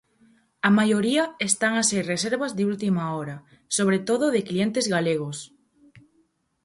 [0.67, 3.37] A maioría están a ser reservas de última hora,
[3.77, 5.37] sobre todo de clientes galegos.